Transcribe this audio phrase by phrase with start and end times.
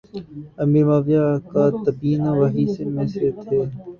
[0.63, 2.65] امیر معاویہ کاتبین وحی
[2.93, 3.57] میں سے تھے